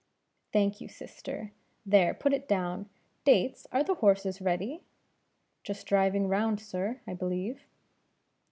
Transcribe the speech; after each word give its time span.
"Thank 0.51 0.81
you, 0.81 0.87
sister. 0.87 1.51
There, 1.85 2.15
put 2.15 2.33
it 2.33 2.47
down, 2.47 2.89
Dates; 3.23 3.67
are 3.71 3.83
the 3.83 3.93
horses 3.93 4.41
ready?" 4.41 4.81
"Just 5.61 5.85
driving 5.85 6.27
round, 6.27 6.59
sir, 6.59 7.01
I 7.05 7.13
believe." 7.13 7.61